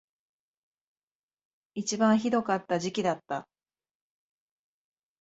[1.75, 3.47] 一番ひどかった時期だった